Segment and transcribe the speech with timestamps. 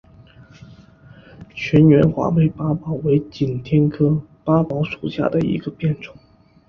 [1.53, 6.15] 全缘华北八宝为景天科八宝属下的一个变种。